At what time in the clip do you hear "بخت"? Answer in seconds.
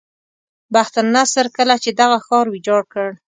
0.73-0.95